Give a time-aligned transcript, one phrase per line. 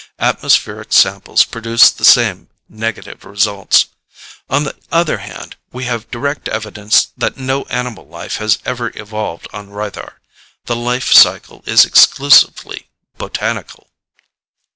[0.17, 3.85] Atmospheric samples produce the same negative results.
[4.49, 9.47] On the other hand, we have direct evidence that no animal life has ever evolved
[9.53, 10.13] on Rythar;
[10.65, 13.91] the life cycle is exclusively botanical."